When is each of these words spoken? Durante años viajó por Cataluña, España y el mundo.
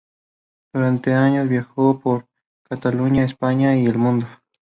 Durante 0.73 1.13
años 1.13 1.47
viajó 1.47 1.99
por 1.99 2.25
Cataluña, 2.67 3.23
España 3.23 3.77
y 3.77 3.85
el 3.85 3.99
mundo. 3.99 4.27